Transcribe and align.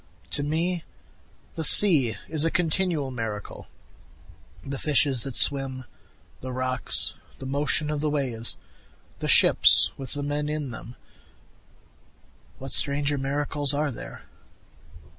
To 0.31 0.41
me 0.41 0.83
the 1.53 1.63
sea 1.63 2.15
is 2.27 2.43
a 2.43 2.49
continual 2.49 3.11
miracle, 3.11 3.67
The 4.65 4.79
fishes 4.79 5.21
that 5.21 5.35
swim 5.35 5.83
the 6.39 6.51
rocks 6.51 7.13
the 7.37 7.45
motion 7.45 7.91
of 7.91 8.01
the 8.01 8.09
waves 8.09 8.57
the 9.19 9.27
ships 9.27 9.91
with 9.97 10.13
the 10.13 10.23
men 10.23 10.49
in 10.49 10.71
them, 10.71 10.95
What 12.57 12.71
stranger 12.71 13.19
miracles 13.19 13.75
are 13.75 13.91
there? 13.91 14.23